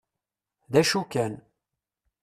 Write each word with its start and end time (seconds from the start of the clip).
D 0.71 0.73
acu 0.81 1.01
kan. 1.13 1.33